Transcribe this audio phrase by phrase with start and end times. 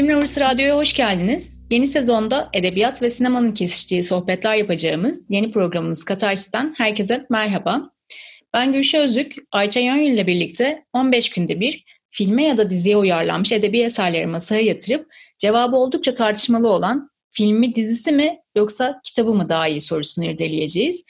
[0.00, 1.62] Film Lovers Radyo'ya hoş geldiniz.
[1.70, 7.90] Yeni sezonda edebiyat ve sinemanın kesiştiği sohbetler yapacağımız yeni programımız Katarsis'ten herkese merhaba.
[8.54, 13.52] Ben Gülşah Özük, Ayça Yönyül ile birlikte 15 günde bir filme ya da diziye uyarlanmış
[13.52, 15.06] edebi eserleri masaya yatırıp
[15.38, 21.04] cevabı oldukça tartışmalı olan filmi dizisi mi yoksa kitabı mı daha iyi sorusunu irdeleyeceğiz.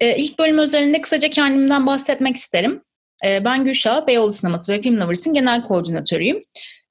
[0.00, 2.82] Ee, ilk bölüm özelinde kısaca kendimden bahsetmek isterim.
[3.26, 6.42] Ee, ben Gülşah, Beyoğlu Sineması ve Film Lovers'ın genel koordinatörüyüm.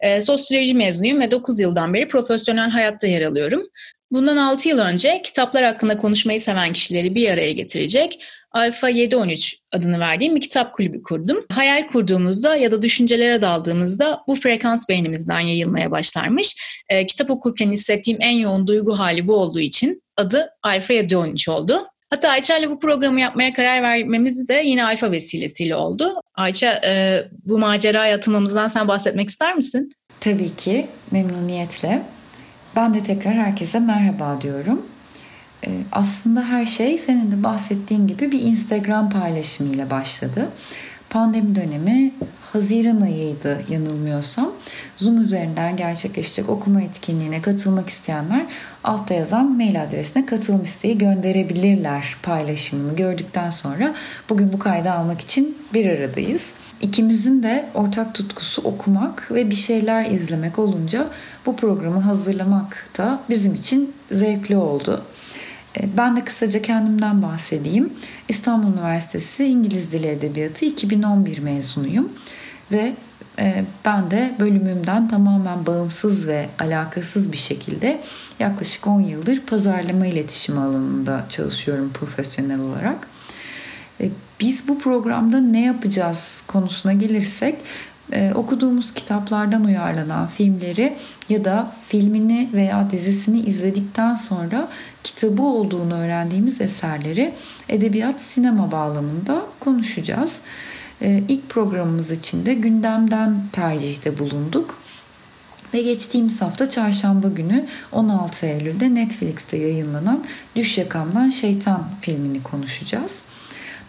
[0.04, 3.64] Ee, sosyoloji mezunuyum ve 9 yıldan beri profesyonel hayatta yer alıyorum.
[4.12, 10.00] Bundan 6 yıl önce kitaplar hakkında konuşmayı seven kişileri bir araya getirecek Alfa 713 adını
[10.00, 11.46] verdiğim bir kitap kulübü kurdum.
[11.52, 16.56] Hayal kurduğumuzda ya da düşüncelere daldığımızda bu frekans beynimizden yayılmaya başlarmış.
[16.90, 21.88] E, kitap okurken hissettiğim en yoğun duygu hali bu olduğu için adı Alfa 713 oldu.
[22.10, 26.14] Hatta Ayça ile bu programı yapmaya karar vermemiz de yine Alfa vesilesiyle oldu.
[26.36, 29.90] Ayça e, bu maceraya atılmamızdan sen bahsetmek ister misin?
[30.24, 32.04] Tabii ki memnuniyetle.
[32.76, 34.82] Ben de tekrar herkese merhaba diyorum.
[35.66, 40.50] Ee, aslında her şey senin de bahsettiğin gibi bir Instagram paylaşımıyla başladı.
[41.10, 42.14] Pandemi dönemi
[42.54, 44.52] Haziran ayıydı yanılmıyorsam.
[44.98, 48.46] Zoom üzerinden gerçekleşecek okuma etkinliğine katılmak isteyenler
[48.84, 53.96] altta yazan mail adresine katılım isteği gönderebilirler paylaşımını gördükten sonra
[54.30, 56.54] bugün bu kaydı almak için bir aradayız.
[56.82, 61.08] İkimizin de ortak tutkusu okumak ve bir şeyler izlemek olunca
[61.46, 65.02] bu programı hazırlamak da bizim için zevkli oldu.
[65.80, 67.94] E, ben de kısaca kendimden bahsedeyim.
[68.30, 72.10] İstanbul Üniversitesi İngiliz Dili Edebiyatı 2011 mezunuyum
[72.74, 72.94] ve
[73.40, 78.02] e, ben de bölümümden tamamen bağımsız ve alakasız bir şekilde
[78.40, 83.08] yaklaşık 10 yıldır pazarlama iletişimi alanında çalışıyorum profesyonel olarak.
[84.02, 87.56] E, biz bu programda ne yapacağız konusuna gelirsek
[88.12, 90.98] ee, okuduğumuz kitaplardan uyarlanan filmleri
[91.30, 94.68] ya da filmini veya dizisini izledikten sonra
[95.04, 97.34] kitabı olduğunu öğrendiğimiz eserleri
[97.70, 100.42] edebiyat sinema bağlamında konuşacağız.
[101.02, 104.78] Ee, ilk programımız için de gündemden tercihte bulunduk.
[105.74, 110.24] Ve geçtiğimiz hafta çarşamba günü 16 Eylül'de Netflix'te yayınlanan
[110.56, 113.24] Düş Yakamdan Şeytan filmini konuşacağız.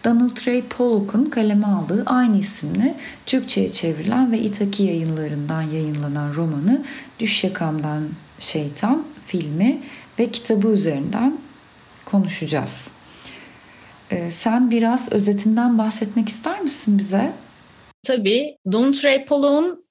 [0.05, 2.95] Donald Ray Pollock'un kaleme aldığı aynı isimli
[3.25, 6.85] Türkçe'ye çevrilen ve Itaki yayınlarından yayınlanan romanı
[7.19, 8.03] Düş Yakamdan
[8.39, 9.81] Şeytan filmi
[10.19, 11.37] ve kitabı üzerinden
[12.05, 12.89] konuşacağız.
[14.15, 17.31] Ee, sen biraz özetinden bahsetmek ister misin bize?
[18.03, 18.57] Tabii.
[18.71, 19.85] Donald Ray Pollock'un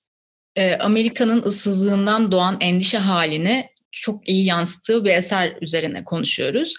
[0.56, 6.74] e, Amerika'nın ıssızlığından doğan endişe halini çok iyi yansıttığı bir eser üzerine konuşuyoruz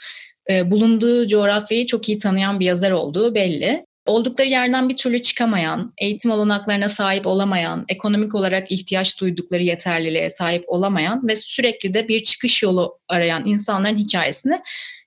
[0.49, 3.85] e, bulunduğu coğrafyayı çok iyi tanıyan bir yazar olduğu belli.
[4.05, 10.63] Oldukları yerden bir türlü çıkamayan, eğitim olanaklarına sahip olamayan, ekonomik olarak ihtiyaç duydukları yeterliliğe sahip
[10.67, 14.59] olamayan ve sürekli de bir çıkış yolu arayan insanların hikayesini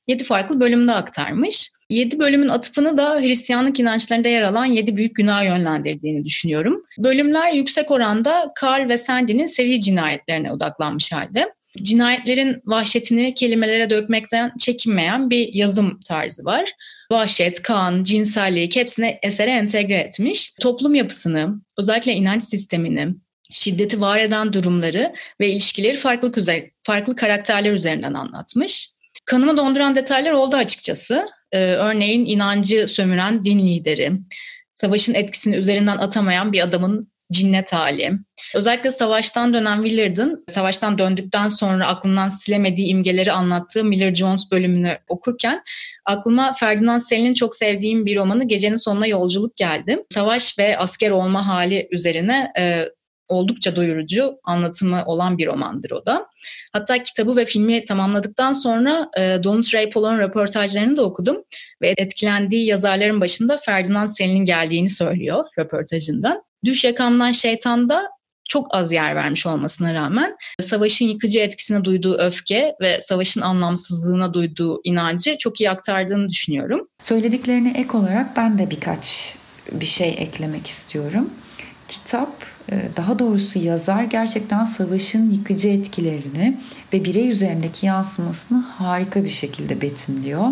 [0.09, 1.71] yedi farklı bölümde aktarmış.
[1.91, 6.83] Yedi bölümün atıfını da Hristiyanlık inançlarında yer alan yedi büyük günah yönlendirdiğini düşünüyorum.
[6.99, 11.53] Bölümler yüksek oranda Carl ve Sandy'nin seri cinayetlerine odaklanmış halde
[11.83, 16.73] cinayetlerin vahşetini kelimelere dökmekten çekinmeyen bir yazım tarzı var.
[17.11, 20.53] Vahşet, kan, cinsellik hepsini esere entegre etmiş.
[20.61, 23.15] Toplum yapısını, özellikle inanç sistemini,
[23.53, 26.33] şiddeti var eden durumları ve ilişkileri farklı,
[26.83, 28.91] farklı karakterler üzerinden anlatmış.
[29.29, 31.27] Kanımı donduran detaylar oldu açıkçası.
[31.53, 34.13] Ee, örneğin inancı sömüren din lideri,
[34.75, 38.13] savaşın etkisini üzerinden atamayan bir adamın cinnet hali.
[38.55, 45.63] Özellikle savaştan dönen Willard'ın savaştan döndükten sonra aklından silemediği imgeleri anlattığı Miller Jones bölümünü okurken
[46.05, 50.05] aklıma Ferdinand Selin'in çok sevdiğim bir romanı Gecenin Sonuna Yolculuk geldi.
[50.15, 52.89] Savaş ve asker olma hali üzerine e,
[53.29, 56.27] oldukça doyurucu anlatımı olan bir romandır o da.
[56.73, 61.37] Hatta kitabı ve filmi tamamladıktan sonra e, Donald Ray Polon röportajlarını da okudum
[61.83, 66.43] ve etkilendiği yazarların başında Ferdinand Selin'in geldiğini söylüyor röportajında.
[66.65, 68.11] Düş yakamdan şeytanda
[68.49, 74.81] çok az yer vermiş olmasına rağmen savaşın yıkıcı etkisine duyduğu öfke ve savaşın anlamsızlığına duyduğu
[74.85, 76.89] inancı çok iyi aktardığını düşünüyorum.
[77.01, 79.37] Söylediklerine ek olarak ben de birkaç
[79.73, 81.31] bir şey eklemek istiyorum.
[81.89, 82.58] Kitap
[82.97, 86.59] daha doğrusu yazar gerçekten savaşın yıkıcı etkilerini
[86.93, 90.47] ve birey üzerindeki yansımasını harika bir şekilde betimliyor.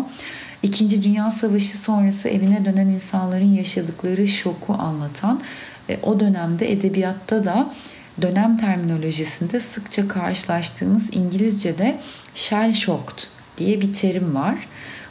[0.63, 5.41] İkinci Dünya Savaşı sonrası evine dönen insanların yaşadıkları şoku anlatan
[5.89, 7.73] e, o dönemde edebiyatta da
[8.21, 11.99] dönem terminolojisinde sıkça karşılaştığımız İngilizce'de
[12.35, 13.23] shell shocked
[13.57, 14.67] diye bir terim var.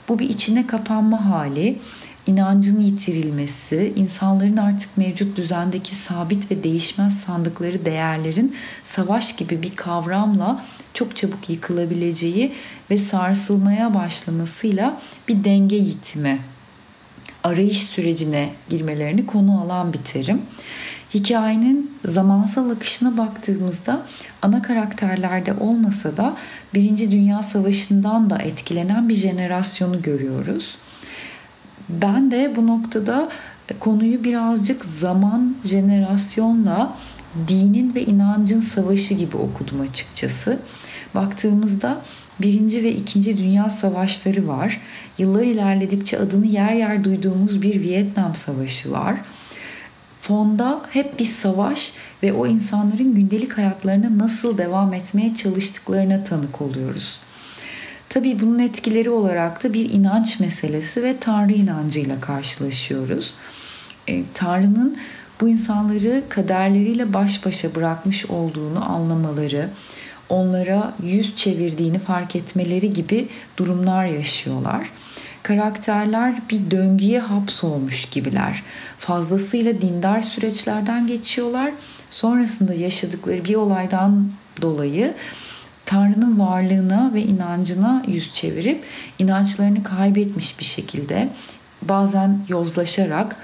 [0.08, 1.78] Bu bir içine kapanma hali,
[2.26, 10.64] inancın yitirilmesi, insanların artık mevcut düzendeki sabit ve değişmez sandıkları değerlerin savaş gibi bir kavramla
[10.94, 12.52] çok çabuk yıkılabileceği
[12.90, 16.38] ve sarsılmaya başlamasıyla bir denge yitimi,
[17.44, 20.42] arayış sürecine girmelerini konu alan bir terim.
[21.14, 24.02] Hikayenin zamansal akışına baktığımızda
[24.42, 26.36] ana karakterlerde olmasa da
[26.74, 30.78] Birinci Dünya Savaşı'ndan da etkilenen bir jenerasyonu görüyoruz.
[31.88, 33.28] Ben de bu noktada
[33.80, 36.96] konuyu birazcık zaman, jenerasyonla
[37.48, 40.58] dinin ve inancın savaşı gibi okudum açıkçası.
[41.14, 42.02] Baktığımızda
[42.40, 44.80] Birinci ve İkinci Dünya Savaşları var.
[45.18, 49.16] Yıllar ilerledikçe adını yer yer duyduğumuz bir Vietnam Savaşı var.
[50.20, 51.92] Fonda hep bir savaş
[52.22, 57.20] ve o insanların gündelik hayatlarına nasıl devam etmeye çalıştıklarına tanık oluyoruz.
[58.08, 63.34] Tabii bunun etkileri olarak da bir inanç meselesi ve Tanrı inancıyla karşılaşıyoruz.
[64.08, 64.96] E, Tanrı'nın
[65.40, 69.68] bu insanları kaderleriyle baş başa bırakmış olduğunu anlamaları,
[70.28, 74.90] onlara yüz çevirdiğini fark etmeleri gibi durumlar yaşıyorlar.
[75.42, 78.62] Karakterler bir döngüye hapsolmuş gibiler.
[78.98, 81.70] Fazlasıyla dindar süreçlerden geçiyorlar.
[82.08, 84.30] Sonrasında yaşadıkları bir olaydan
[84.62, 85.14] dolayı
[85.86, 88.84] Tanrı'nın varlığına ve inancına yüz çevirip
[89.18, 91.28] inançlarını kaybetmiş bir şekilde
[91.82, 93.36] bazen yozlaşarak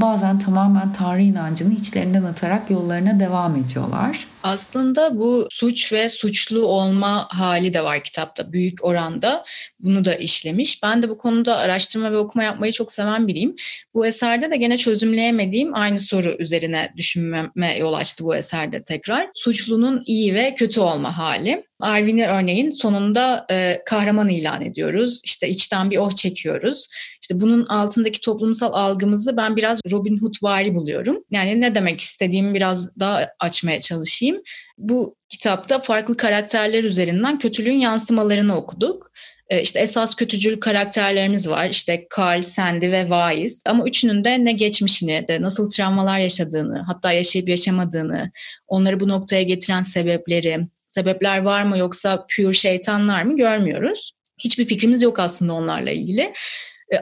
[0.00, 4.26] bazen tamamen Tanrı inancını içlerinden atarak yollarına devam ediyorlar.
[4.42, 9.44] Aslında bu suç ve suçlu olma hali de var kitapta büyük oranda.
[9.80, 10.82] Bunu da işlemiş.
[10.82, 13.56] Ben de bu konuda araştırma ve okuma yapmayı çok seven biriyim.
[13.94, 19.28] Bu eserde de gene çözümleyemediğim aynı soru üzerine düşünmeme yol açtı bu eserde tekrar.
[19.34, 21.65] Suçlunun iyi ve kötü olma hali.
[21.80, 25.20] Arvin'i örneğin sonunda e, kahraman ilan ediyoruz.
[25.24, 26.88] İşte içten bir oh çekiyoruz.
[27.22, 31.24] İşte bunun altındaki toplumsal algımızı ben biraz Robin Hood vari buluyorum.
[31.30, 34.42] Yani ne demek istediğimi biraz daha açmaya çalışayım.
[34.78, 39.10] Bu kitapta farklı karakterler üzerinden kötülüğün yansımalarını okuduk.
[39.50, 41.68] Ee, işte esas kötücül karakterlerimiz var.
[41.68, 43.62] İşte Carl, Sandy ve Weiss.
[43.66, 48.30] Ama üçünün de ne geçmişini, de nasıl travmalar yaşadığını, hatta yaşayıp yaşamadığını,
[48.68, 54.12] onları bu noktaya getiren sebepleri, sebepler var mı yoksa pure şeytanlar mı görmüyoruz.
[54.38, 56.32] Hiçbir fikrimiz yok aslında onlarla ilgili.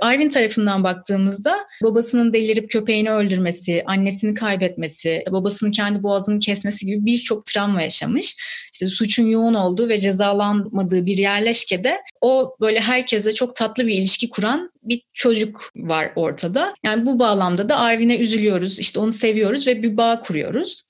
[0.00, 7.44] Arvin tarafından baktığımızda babasının delirip köpeğini öldürmesi, annesini kaybetmesi, babasının kendi boğazını kesmesi gibi birçok
[7.44, 8.36] travma yaşamış.
[8.72, 14.30] İşte suçun yoğun olduğu ve cezalanmadığı bir yerleşkede o böyle herkese çok tatlı bir ilişki
[14.30, 16.74] kuran bir çocuk var ortada.
[16.84, 20.82] Yani bu bağlamda da Arvin'e üzülüyoruz, işte onu seviyoruz ve bir bağ kuruyoruz.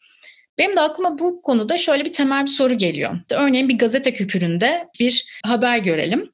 [0.58, 3.10] Benim de aklıma bu konuda şöyle bir temel bir soru geliyor.
[3.32, 6.33] Örneğin bir gazete küpüründe bir haber görelim.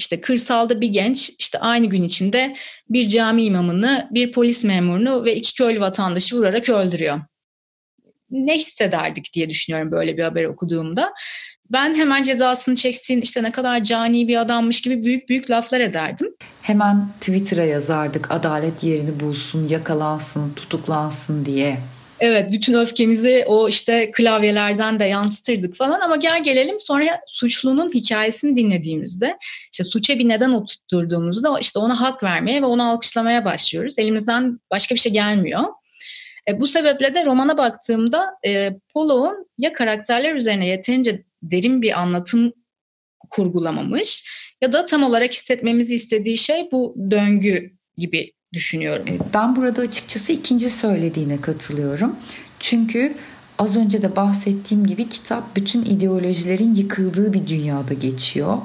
[0.00, 2.56] İşte kırsalda bir genç işte aynı gün içinde
[2.88, 7.20] bir cami imamını, bir polis memurunu ve iki köylü vatandaşı vurarak öldürüyor.
[8.30, 11.12] Ne hissederdik diye düşünüyorum böyle bir haber okuduğumda.
[11.70, 16.28] Ben hemen cezasını çeksin, işte ne kadar cani bir adammış gibi büyük büyük laflar ederdim.
[16.62, 21.78] Hemen Twitter'a yazardık adalet yerini bulsun, yakalansın, tutuklansın diye.
[22.20, 28.56] Evet bütün öfkemizi o işte klavyelerden de yansıtırdık falan ama gel gelelim sonra suçlunun hikayesini
[28.56, 29.38] dinlediğimizde
[29.72, 33.98] işte suça bir neden oturtturduğumuzda işte ona hak vermeye ve onu alkışlamaya başlıyoruz.
[33.98, 35.64] Elimizden başka bir şey gelmiyor.
[36.48, 42.52] E, bu sebeple de romana baktığımda e, Polo'nun ya karakterler üzerine yeterince derin bir anlatım
[43.30, 44.24] kurgulamamış
[44.62, 49.06] ya da tam olarak hissetmemizi istediği şey bu döngü gibi düşünüyorum.
[49.08, 52.16] E, ben burada açıkçası ikinci söylediğine katılıyorum.
[52.60, 53.14] Çünkü
[53.58, 58.58] az önce de bahsettiğim gibi kitap bütün ideolojilerin yıkıldığı bir dünyada geçiyor.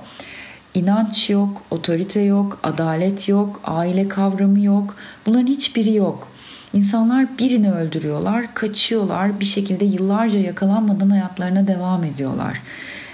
[0.74, 4.96] İnanç yok, otorite yok, adalet yok, aile kavramı yok.
[5.26, 6.28] Bunların hiçbiri yok.
[6.74, 12.62] İnsanlar birini öldürüyorlar, kaçıyorlar, bir şekilde yıllarca yakalanmadan hayatlarına devam ediyorlar.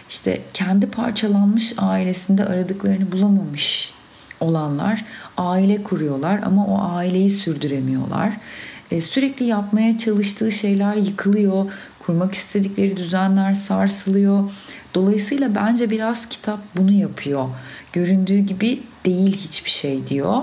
[0.09, 3.93] İşte kendi parçalanmış ailesinde aradıklarını bulamamış
[4.39, 5.05] olanlar
[5.37, 8.33] aile kuruyorlar ama o aileyi sürdüremiyorlar.
[8.91, 14.51] E, sürekli yapmaya çalıştığı şeyler yıkılıyor, kurmak istedikleri düzenler sarsılıyor.
[14.93, 17.49] Dolayısıyla bence biraz kitap bunu yapıyor.
[17.93, 20.41] Göründüğü gibi değil hiçbir şey diyor.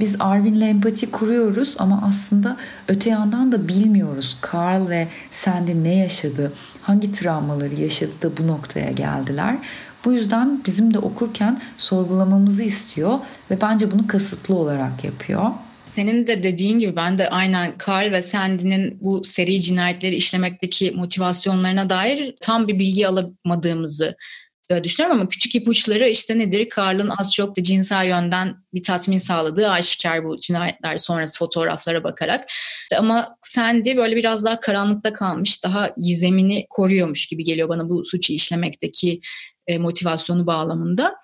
[0.00, 2.56] Biz Arvin'le empati kuruyoruz ama aslında
[2.88, 4.38] öte yandan da bilmiyoruz.
[4.52, 9.56] Carl ve Sandy ne yaşadı, hangi travmaları yaşadı da bu noktaya geldiler.
[10.04, 13.18] Bu yüzden bizim de okurken sorgulamamızı istiyor
[13.50, 15.50] ve bence bunu kasıtlı olarak yapıyor.
[15.84, 21.90] Senin de dediğin gibi ben de aynen Carl ve Sandy'nin bu seri cinayetleri işlemekteki motivasyonlarına
[21.90, 24.16] dair tam bir bilgi alamadığımızı
[24.70, 26.68] e, düşünüyorum ama küçük ipuçları işte nedir?
[26.68, 32.48] Karl'ın az çok da cinsel yönden bir tatmin sağladığı aşikar bu cinayetler sonrası fotoğraflara bakarak.
[32.98, 38.32] Ama Sandy böyle biraz daha karanlıkta kalmış, daha gizemini koruyormuş gibi geliyor bana bu suçu
[38.32, 39.20] işlemekteki
[39.70, 41.16] e, motivasyonu bağlamında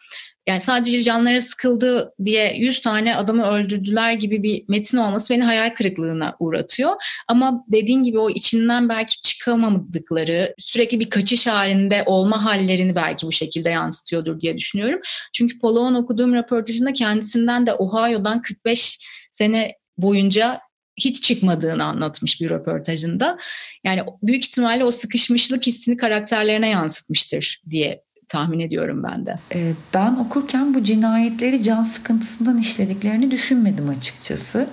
[0.47, 5.75] yani sadece canları sıkıldı diye 100 tane adamı öldürdüler gibi bir metin olması beni hayal
[5.75, 6.93] kırıklığına uğratıyor.
[7.29, 13.33] Ama dediğin gibi o içinden belki çıkamadıkları, sürekli bir kaçış halinde olma hallerini belki bu
[13.33, 15.01] şekilde yansıtıyordur diye düşünüyorum.
[15.35, 18.99] Çünkü Polo'nun okuduğum röportajında kendisinden de Ohio'dan 45
[19.33, 20.61] sene boyunca
[21.01, 23.39] hiç çıkmadığını anlatmış bir röportajında.
[23.85, 29.39] Yani büyük ihtimalle o sıkışmışlık hissini karakterlerine yansıtmıştır diye tahmin ediyorum ben de.
[29.55, 34.69] Ee, ben okurken bu cinayetleri can sıkıntısından işlediklerini düşünmedim açıkçası.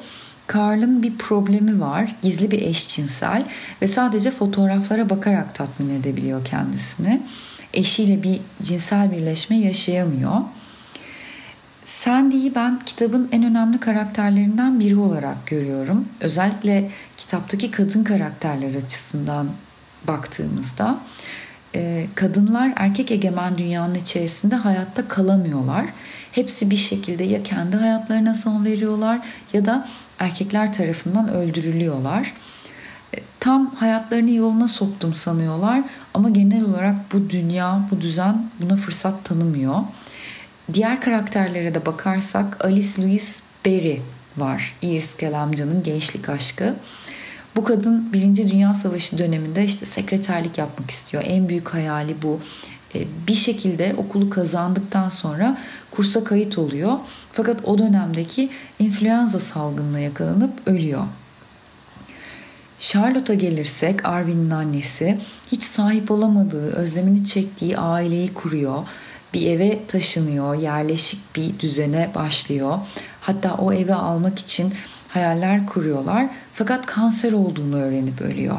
[0.48, 2.16] Karl'ın bir problemi var.
[2.22, 3.46] Gizli bir eşcinsel
[3.82, 7.22] ve sadece fotoğraflara bakarak tatmin edebiliyor kendisini.
[7.74, 10.42] Eşiyle bir cinsel birleşme yaşayamıyor.
[11.86, 16.06] Sandy'yi ben kitabın en önemli karakterlerinden biri olarak görüyorum.
[16.20, 19.48] Özellikle kitaptaki kadın karakterler açısından
[20.08, 21.00] baktığımızda
[21.75, 25.86] e, kadınlar erkek egemen dünyanın içerisinde hayatta kalamıyorlar.
[26.32, 29.20] Hepsi bir şekilde ya kendi hayatlarına son veriyorlar
[29.53, 29.88] ya da
[30.20, 32.34] erkekler tarafından öldürülüyorlar.
[33.15, 35.82] E, tam hayatlarını yoluna soktum sanıyorlar
[36.13, 39.80] ama genel olarak bu dünya, bu düzen buna fırsat tanımıyor.
[40.74, 44.01] Diğer karakterlere de bakarsak Alice Louise Berry
[44.38, 44.75] var.
[44.82, 46.75] Iris Kelamcı'nın gençlik aşkı.
[47.56, 51.24] Bu kadın Birinci Dünya Savaşı döneminde işte sekreterlik yapmak istiyor.
[51.28, 52.40] En büyük hayali bu.
[52.96, 55.58] E, bir şekilde okulu kazandıktan sonra
[55.92, 56.98] kursa kayıt oluyor.
[57.32, 61.04] Fakat o dönemdeki influenza salgınına yakalanıp ölüyor.
[62.80, 65.18] Charlotte'a gelirsek Arvin'in annesi
[65.52, 68.84] hiç sahip olamadığı, özlemini çektiği aileyi kuruyor.
[69.34, 72.80] Bir eve taşınıyor, yerleşik bir düzene başlıyor.
[73.22, 74.74] Hatta o evi almak için
[75.13, 78.58] hayaller kuruyorlar fakat kanser olduğunu öğrenip ölüyor.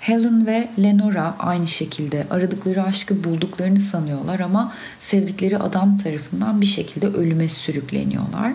[0.00, 7.06] Helen ve Lenora aynı şekilde aradıkları aşkı bulduklarını sanıyorlar ama sevdikleri adam tarafından bir şekilde
[7.06, 8.52] ölüme sürükleniyorlar.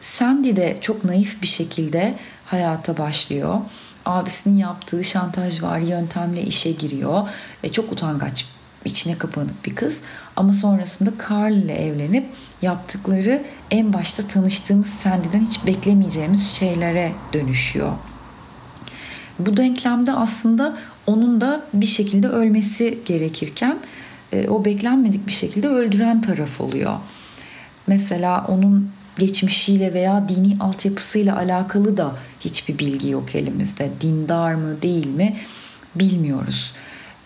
[0.00, 2.14] Sandy de çok naif bir şekilde
[2.44, 3.58] hayata başlıyor.
[4.04, 7.28] Abisinin yaptığı şantaj var yöntemle işe giriyor
[7.64, 8.46] ve çok utangaç
[8.86, 10.00] içine kapanık bir kız
[10.36, 12.26] ama sonrasında Carl ile evlenip
[12.62, 17.92] yaptıkları en başta tanıştığımız Sandy'den hiç beklemeyeceğimiz şeylere dönüşüyor.
[19.38, 23.78] Bu denklemde aslında onun da bir şekilde ölmesi gerekirken
[24.32, 26.96] e, o beklenmedik bir şekilde öldüren taraf oluyor.
[27.86, 33.90] Mesela onun geçmişiyle veya dini altyapısıyla alakalı da hiçbir bilgi yok elimizde.
[34.00, 35.36] Dindar mı değil mi
[35.94, 36.74] bilmiyoruz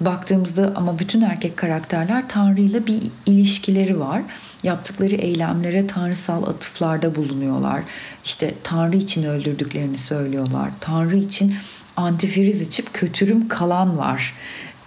[0.00, 4.23] baktığımızda ama bütün erkek karakterler Tanrı ile bir ilişkileri var.
[4.62, 7.83] Yaptıkları eylemlere tanrısal atıflarda bulunuyorlar.
[8.25, 10.71] İşte Tanrı için öldürdüklerini söylüyorlar.
[10.80, 11.54] Tanrı için
[11.97, 14.35] antifriz içip kötürüm kalan var.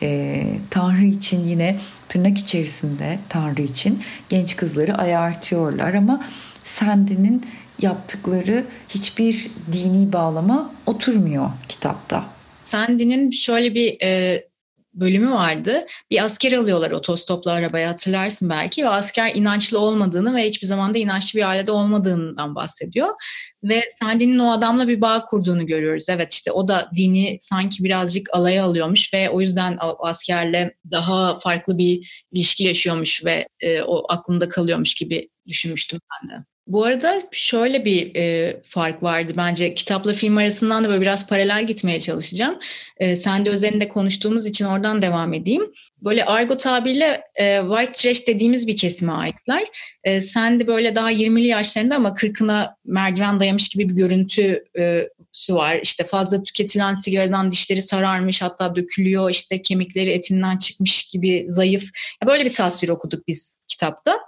[0.02, 1.80] Ee, Tanrı için yine
[2.10, 6.26] tırnak içerisinde Tanrı için genç kızları ayartıyorlar ama
[6.64, 7.46] Sandy'nin
[7.82, 12.26] yaptıkları hiçbir dini bağlama oturmuyor kitapta.
[12.66, 14.44] Sandy'nin şöyle bir e,
[14.94, 15.86] bölümü vardı.
[16.12, 20.98] Bir asker alıyorlar otostopla arabaya hatırlarsın belki ve asker inançlı olmadığını ve hiçbir zaman da
[20.98, 23.10] inançlı bir ailede olmadığından bahsediyor.
[23.64, 26.06] Ve Sandy'nin o adamla bir bağ kurduğunu görüyoruz.
[26.10, 31.78] Evet işte o da dini sanki birazcık alaya alıyormuş ve o yüzden askerle daha farklı
[31.78, 36.53] bir ilişki yaşıyormuş ve e, o aklında kalıyormuş gibi düşünmüştüm ben de.
[36.68, 41.68] Bu arada şöyle bir e, fark vardı bence kitapla film arasından da böyle biraz paralel
[41.68, 42.60] gitmeye çalışacağım.
[42.98, 45.72] E, sen de üzerinde konuştuğumuz için oradan devam edeyim.
[46.02, 49.64] Böyle argo tabirle e, white trash dediğimiz bir kesime aitler.
[50.04, 55.10] E, sen de böyle daha 20'li yaşlarında ama 40'ına merdiven dayamış gibi bir görüntü e,
[55.50, 55.80] var.
[55.84, 61.90] İşte fazla tüketilen sigaradan dişleri sararmış hatta dökülüyor işte kemikleri etinden çıkmış gibi zayıf.
[62.26, 64.20] Böyle bir tasvir okuduk biz kitapta.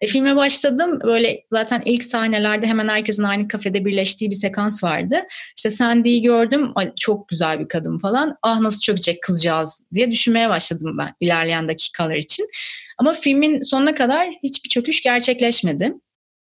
[0.00, 0.98] E, filme başladım.
[1.04, 5.16] Böyle zaten ilk sahnelerde hemen herkesin aynı kafede birleştiği bir sekans vardı.
[5.56, 6.72] İşte Sandy'yi gördüm.
[6.74, 8.36] Ay, çok güzel bir kadın falan.
[8.42, 12.48] Ah nasıl çökecek kızcağız diye düşünmeye başladım ben ilerleyen dakikalar için.
[12.98, 15.94] Ama filmin sonuna kadar hiçbir çöküş gerçekleşmedi.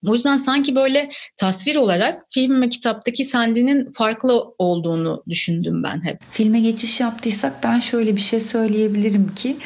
[0.07, 6.19] O yüzden sanki böyle tasvir olarak film ve kitaptaki Sandy'nin farklı olduğunu düşündüm ben hep.
[6.31, 9.57] Filme geçiş yaptıysak ben şöyle bir şey söyleyebilirim ki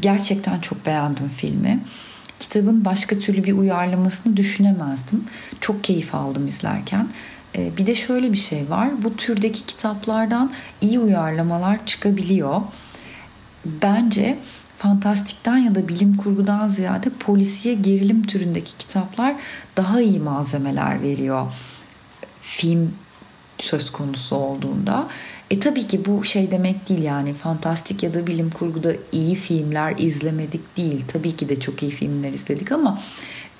[0.00, 1.80] gerçekten çok beğendim filmi
[2.42, 5.24] kitabın başka türlü bir uyarlamasını düşünemezdim.
[5.60, 7.08] Çok keyif aldım izlerken.
[7.56, 8.88] Ee, bir de şöyle bir şey var.
[9.04, 12.60] Bu türdeki kitaplardan iyi uyarlamalar çıkabiliyor.
[13.64, 14.38] Bence
[14.78, 19.34] fantastikten ya da bilim kurgudan ziyade polisiye gerilim türündeki kitaplar
[19.76, 21.46] daha iyi malzemeler veriyor.
[22.40, 22.94] Film
[23.58, 25.08] söz konusu olduğunda.
[25.52, 29.94] E tabii ki bu şey demek değil yani fantastik ya da bilim kurguda iyi filmler
[29.98, 31.04] izlemedik değil.
[31.08, 32.98] Tabii ki de çok iyi filmler izledik ama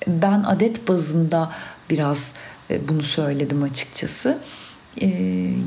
[0.07, 1.51] ben adet bazında
[1.89, 2.33] biraz
[2.69, 4.37] e, bunu söyledim açıkçası.
[5.01, 5.07] Ee,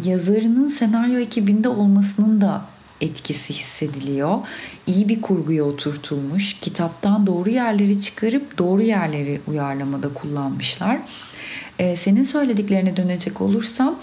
[0.05, 2.65] yazarının senaryo ekibinde olmasının da
[3.01, 4.39] etkisi hissediliyor.
[4.87, 10.99] İyi bir kurguya oturtulmuş, kitaptan doğru yerleri çıkarıp doğru yerleri uyarlamada kullanmışlar.
[11.79, 13.99] Ee, senin söylediklerine dönecek olursam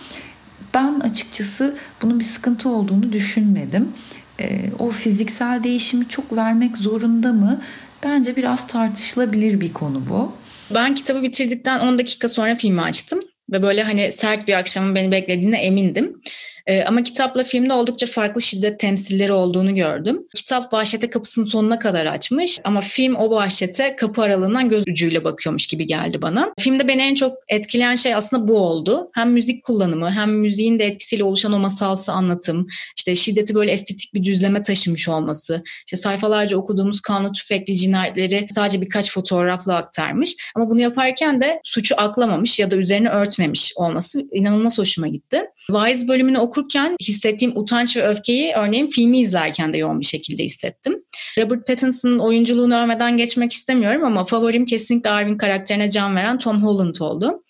[0.73, 3.93] ben açıkçası bunun bir sıkıntı olduğunu düşünmedim.
[4.39, 7.61] Ee, o fiziksel değişimi çok vermek zorunda mı?
[8.03, 10.31] Bence biraz tartışılabilir bir konu bu.
[10.75, 13.19] Ben kitabı bitirdikten 10 dakika sonra filmi açtım
[13.51, 16.21] ve böyle hani sert bir akşamın beni beklediğine emindim.
[16.65, 20.27] E, ama kitapla filmde oldukça farklı şiddet temsilleri olduğunu gördüm.
[20.35, 25.67] Kitap vahşete kapısının sonuna kadar açmış ama film o vahşete kapı aralığından göz ucuyla bakıyormuş
[25.67, 26.53] gibi geldi bana.
[26.59, 29.09] Filmde beni en çok etkileyen şey aslında bu oldu.
[29.13, 32.67] Hem müzik kullanımı hem müziğin de etkisiyle oluşan o masalsı anlatım,
[32.97, 38.81] işte şiddeti böyle estetik bir düzleme taşımış olması, işte sayfalarca okuduğumuz kanlı tüfekli cinayetleri sadece
[38.81, 40.35] birkaç fotoğrafla aktarmış.
[40.55, 45.41] Ama bunu yaparken de suçu aklamamış ya da üzerine örtmemiş olması inanılmaz hoşuma gitti.
[45.69, 51.03] Vaiz bölümünü okurken hissettiğim utanç ve öfkeyi örneğin filmi izlerken de yoğun bir şekilde hissettim.
[51.39, 56.95] Robert Pattinson'ın oyunculuğunu övmeden geçmek istemiyorum ama favorim kesinlikle Arvin karakterine can veren Tom Holland
[56.95, 57.43] oldu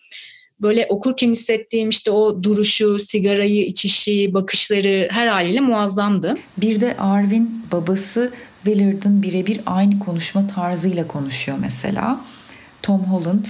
[0.61, 6.35] böyle okurken hissettiğim işte o duruşu, sigarayı içişi, bakışları her haliyle muazzamdı.
[6.57, 8.31] Bir de Arvin babası
[8.65, 12.19] Willard'ın birebir aynı konuşma tarzıyla konuşuyor mesela.
[12.81, 13.45] Tom Holland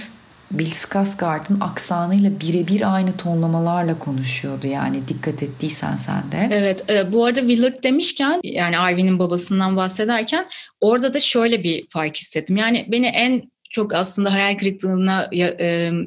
[0.50, 6.48] Bill Skarsgård'ın aksanıyla birebir aynı tonlamalarla konuşuyordu yani dikkat ettiysen sen de.
[6.52, 10.46] Evet e, bu arada Willard demişken yani Arvin'in babasından bahsederken
[10.80, 12.56] orada da şöyle bir fark hissettim.
[12.56, 15.30] Yani beni en çok aslında hayal kırıklığına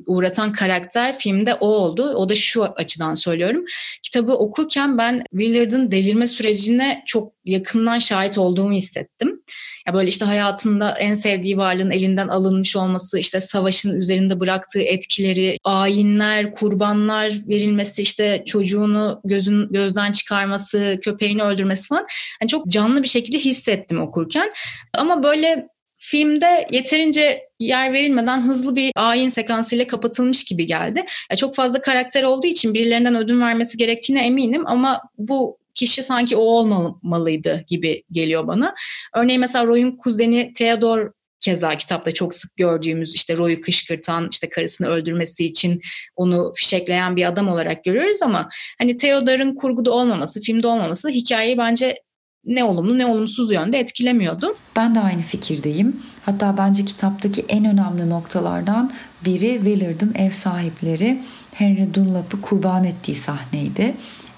[0.06, 2.14] uğratan karakter filmde o oldu.
[2.14, 3.66] O da şu açıdan söylüyorum.
[4.04, 9.42] Kitabı okurken ben Willard'ın delirme sürecine çok yakından şahit olduğumu hissettim.
[9.88, 15.58] Ya böyle işte hayatında en sevdiği varlığın elinden alınmış olması, işte savaşın üzerinde bıraktığı etkileri,
[15.64, 22.08] ayinler, kurbanlar verilmesi, işte çocuğunu gözün gözden çıkarması, köpeğini öldürmesi falan.
[22.42, 24.53] Yani çok canlı bir şekilde hissettim okurken.
[24.94, 25.68] Ama böyle
[26.09, 31.05] filmde yeterince yer verilmeden hızlı bir ayin sekansıyla kapatılmış gibi geldi.
[31.31, 36.35] Ya çok fazla karakter olduğu için birilerinden ödün vermesi gerektiğine eminim ama bu kişi sanki
[36.35, 38.75] o olmamalıydı gibi geliyor bana.
[39.15, 44.87] Örneğin mesela Roy'un kuzeni Theodore keza kitapta çok sık gördüğümüz işte Roy'u kışkırtan, işte karısını
[44.87, 45.81] öldürmesi için
[46.15, 52.06] onu fişekleyen bir adam olarak görüyoruz ama hani Theodore'un kurguda olmaması, filmde olmaması hikayeyi bence
[52.48, 54.55] ne olumlu ne olumsuz yönde etkilemiyordu.
[54.75, 55.96] Ben de aynı fikirdeyim.
[56.25, 58.92] Hatta bence kitaptaki en önemli noktalardan
[59.25, 61.20] biri Willard'ın ev sahipleri
[61.53, 63.96] Henry Dunlap'ı kurban ettiği sahneydi.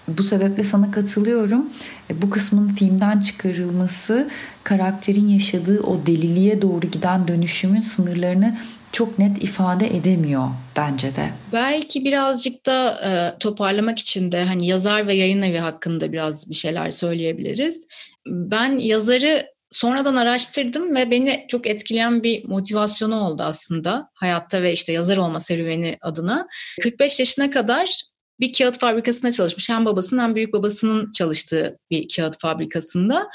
[0.07, 1.65] Bu sebeple sana katılıyorum.
[2.09, 4.29] E, bu kısmın filmden çıkarılması
[4.63, 8.57] karakterin yaşadığı o deliliğe doğru giden dönüşümün sınırlarını
[8.91, 11.29] çok net ifade edemiyor bence de.
[11.53, 16.55] Belki birazcık da e, toparlamak için de hani yazar ve yayın evi hakkında biraz bir
[16.55, 17.87] şeyler söyleyebiliriz.
[18.27, 24.93] Ben yazarı sonradan araştırdım ve beni çok etkileyen bir motivasyonu oldu aslında hayatta ve işte
[24.93, 26.47] yazar olma serüveni adına.
[26.81, 28.03] 45 yaşına kadar
[28.39, 29.69] bir kağıt fabrikasında çalışmış.
[29.69, 33.27] Hem babasının hem büyük babasının çalıştığı bir kağıt fabrikasında.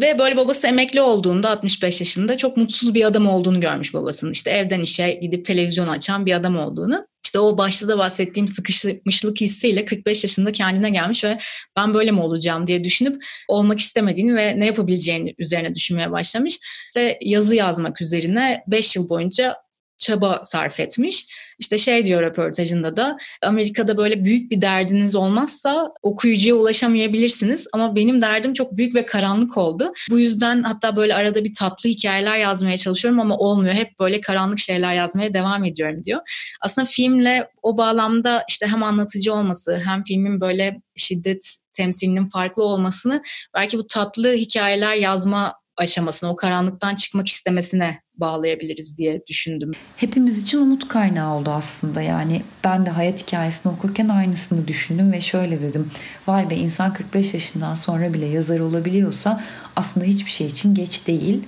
[0.00, 4.32] Ve böyle babası emekli olduğunda 65 yaşında çok mutsuz bir adam olduğunu görmüş babasının.
[4.32, 7.06] İşte evden işe gidip televizyon açan bir adam olduğunu.
[7.24, 11.38] İşte o başta da bahsettiğim sıkışmışlık hissiyle 45 yaşında kendine gelmiş ve
[11.76, 16.58] ben böyle mi olacağım diye düşünüp olmak istemediğini ve ne yapabileceğini üzerine düşünmeye başlamış.
[16.84, 19.56] İşte yazı yazmak üzerine 5 yıl boyunca
[20.02, 21.26] çaba sarf etmiş.
[21.58, 28.22] İşte şey diyor röportajında da Amerika'da böyle büyük bir derdiniz olmazsa okuyucuya ulaşamayabilirsiniz ama benim
[28.22, 29.92] derdim çok büyük ve karanlık oldu.
[30.10, 33.74] Bu yüzden hatta böyle arada bir tatlı hikayeler yazmaya çalışıyorum ama olmuyor.
[33.74, 36.20] Hep böyle karanlık şeyler yazmaya devam ediyorum diyor.
[36.60, 43.22] Aslında filmle o bağlamda işte hem anlatıcı olması hem filmin böyle şiddet temsilinin farklı olmasını
[43.54, 49.72] belki bu tatlı hikayeler yazma aşamasına, o karanlıktan çıkmak istemesine bağlayabiliriz diye düşündüm.
[49.96, 52.02] Hepimiz için umut kaynağı oldu aslında.
[52.02, 55.90] Yani ben de hayat hikayesini okurken aynısını düşündüm ve şöyle dedim.
[56.26, 59.42] Vay be insan 45 yaşından sonra bile yazar olabiliyorsa
[59.76, 61.42] aslında hiçbir şey için geç değil.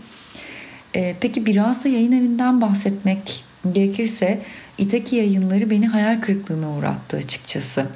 [0.96, 4.42] Ee, peki biraz da yayın evinden bahsetmek gerekirse
[4.78, 7.86] İtaki yayınları beni hayal kırıklığına uğrattı açıkçası.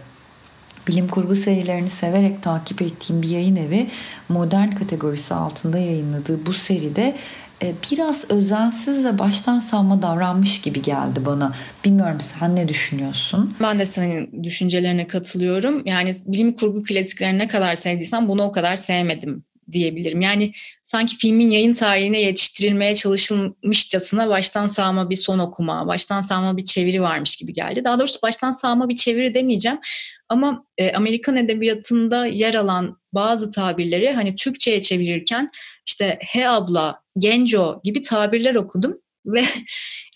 [0.89, 3.87] Bilim kurgu serilerini severek takip ettiğim bir yayın evi
[4.29, 7.17] modern kategorisi altında yayınladığı bu seride
[7.63, 11.53] e, biraz özensiz ve baştan savma davranmış gibi geldi bana.
[11.85, 13.57] Bilmiyorum sen ne düşünüyorsun?
[13.61, 15.83] Ben de senin düşüncelerine katılıyorum.
[15.87, 20.21] Yani bilim kurgu klasiklerini ne kadar sevdiysem bunu o kadar sevmedim diyebilirim.
[20.21, 26.65] Yani sanki filmin yayın tarihine yetiştirilmeye çalışılmışçasına baştan sağma bir son okuma, baştan sağma bir
[26.65, 27.85] çeviri varmış gibi geldi.
[27.85, 29.79] Daha doğrusu baştan sağma bir çeviri demeyeceğim.
[30.29, 35.49] Ama e, Amerikan edebiyatında yer alan bazı tabirleri hani Türkçe'ye çevirirken
[35.87, 39.45] işte he abla, genco gibi tabirler okudum ve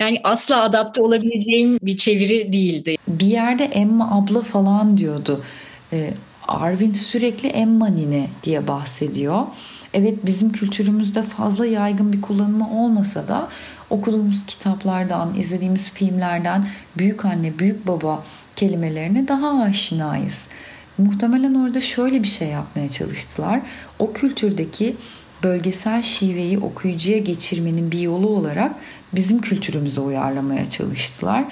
[0.01, 2.97] yani asla adapte olabileceğim bir çeviri değildi.
[3.09, 5.45] Bir yerde Emma abla falan diyordu.
[5.93, 6.15] Ee,
[6.49, 9.47] Arvin sürekli Emma nine diye bahsediyor.
[9.95, 13.49] Evet bizim kültürümüzde fazla yaygın bir kullanımı olmasa da
[13.91, 16.65] okuduğumuz kitaplardan, izlediğimiz filmlerden
[16.99, 18.25] büyük anne, büyük baba
[18.63, 20.49] kelimelerine daha aşinayız.
[20.99, 23.61] Muhtemelen orada şöyle bir şey yapmaya çalıştılar.
[23.99, 24.97] O kültürdeki
[25.43, 28.75] bölgesel şiveyi okuyucuya geçirmenin bir yolu olarak
[29.13, 31.45] bizim kültürümüze uyarlamaya çalıştılar.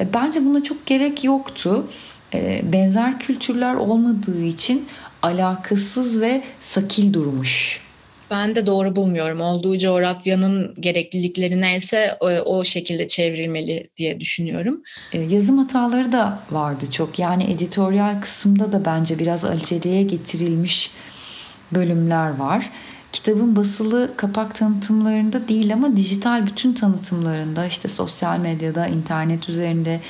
[0.00, 1.86] E, bence buna çok gerek yoktu.
[2.34, 4.86] E, benzer kültürler olmadığı için
[5.22, 7.85] alakasız ve sakil durmuş.
[8.30, 9.40] Ben de doğru bulmuyorum.
[9.40, 14.82] Olduğu coğrafyanın gereklilikleri neyse o, o şekilde çevrilmeli diye düşünüyorum.
[15.12, 17.18] E, yazım hataları da vardı çok.
[17.18, 20.90] Yani editoryal kısımda da bence biraz aceleye getirilmiş
[21.72, 22.70] bölümler var.
[23.12, 30.00] Kitabın basılı kapak tanıtımlarında değil ama dijital bütün tanıtımlarında işte sosyal medyada, internet üzerinde,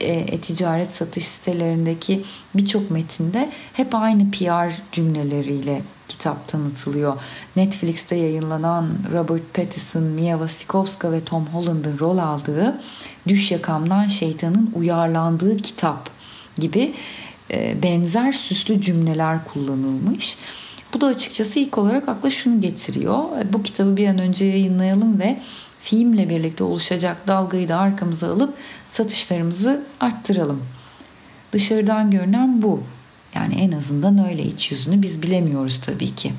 [0.00, 2.22] e-ticaret satış sitelerindeki
[2.54, 5.82] birçok metinde hep aynı PR cümleleriyle
[6.22, 7.16] kitap tanıtılıyor.
[7.56, 12.80] Netflix'te yayınlanan Robert Pattinson, Mia Wasikowska ve Tom Holland'ın rol aldığı
[13.28, 16.10] Düş Yakamdan Şeytanın Uyarlandığı Kitap
[16.56, 16.94] gibi
[17.50, 20.38] e, benzer süslü cümleler kullanılmış.
[20.94, 23.38] Bu da açıkçası ilk olarak akla şunu getiriyor.
[23.40, 25.40] E, bu kitabı bir an önce yayınlayalım ve
[25.80, 28.54] filmle birlikte oluşacak dalgayı da arkamıza alıp
[28.88, 30.62] satışlarımızı arttıralım.
[31.52, 32.82] Dışarıdan görünen bu.
[33.34, 36.32] Yani en azından öyle iç yüzünü biz bilemiyoruz tabii ki.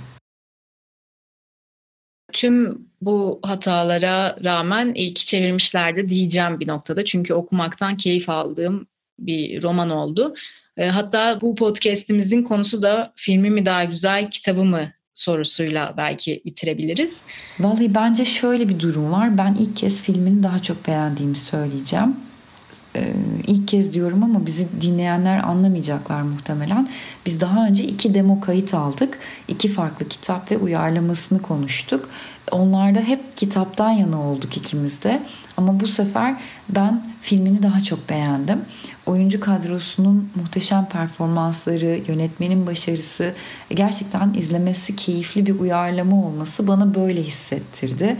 [2.33, 7.05] Tüm bu hatalara rağmen iyi ki çevirmişlerdi diyeceğim bir noktada.
[7.05, 8.87] Çünkü okumaktan keyif aldığım
[9.19, 10.35] bir roman oldu.
[10.77, 17.21] E, hatta bu podcast'imizin konusu da filmi mi daha güzel, kitabı mı sorusuyla belki bitirebiliriz.
[17.59, 19.37] Vallahi bence şöyle bir durum var.
[19.37, 22.15] Ben ilk kez filmini daha çok beğendiğimi söyleyeceğim.
[22.95, 23.13] Ee,
[23.47, 26.87] ilk kez diyorum ama bizi dinleyenler anlamayacaklar muhtemelen.
[27.25, 29.19] Biz daha önce iki demo kayıt aldık.
[29.47, 32.09] İki farklı kitap ve uyarlamasını konuştuk.
[32.51, 35.23] Onlarda hep kitaptan yana olduk ikimiz de.
[35.57, 36.35] Ama bu sefer
[36.69, 38.61] ben filmini daha çok beğendim.
[39.05, 43.33] Oyuncu kadrosunun muhteşem performansları, yönetmenin başarısı,
[43.69, 48.17] gerçekten izlemesi keyifli bir uyarlama olması bana böyle hissettirdi.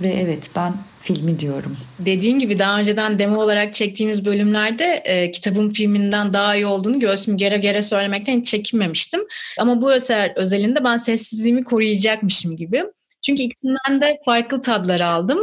[0.00, 0.74] Ve evet ben
[1.06, 1.76] filmi diyorum.
[1.98, 7.36] Dediğin gibi daha önceden demo olarak çektiğimiz bölümlerde e, kitabın filminden daha iyi olduğunu göğsümü
[7.36, 9.20] gere gere söylemekten hiç çekinmemiştim.
[9.58, 12.84] Ama bu eser özelinde ben sessizliğimi koruyacakmışım gibi.
[13.22, 15.38] Çünkü ikisinden de farklı tadlar aldım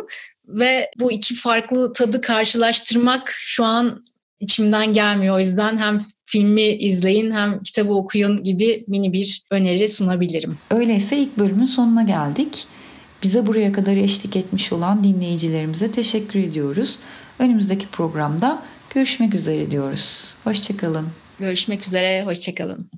[0.47, 4.03] ve bu iki farklı tadı karşılaştırmak şu an
[4.39, 5.35] içimden gelmiyor.
[5.35, 10.57] O yüzden hem filmi izleyin hem kitabı okuyun gibi mini bir öneri sunabilirim.
[10.71, 12.65] Öyleyse ilk bölümün sonuna geldik.
[13.23, 16.99] Bize buraya kadar eşlik etmiş olan dinleyicilerimize teşekkür ediyoruz.
[17.39, 20.33] Önümüzdeki programda görüşmek üzere diyoruz.
[20.43, 21.07] Hoşçakalın.
[21.39, 22.89] Görüşmek üzere, hoşçakalın.